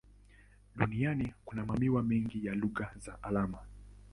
[0.75, 3.57] Duniani kuna mamia mengi ya lugha za alama.